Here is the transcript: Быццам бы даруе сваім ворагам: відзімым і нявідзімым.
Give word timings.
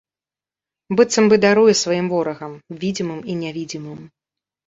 Быццам 0.99 1.25
бы 1.31 1.35
даруе 1.43 1.73
сваім 1.83 2.07
ворагам: 2.15 2.57
відзімым 2.81 3.19
і 3.35 3.39
нявідзімым. 3.45 3.99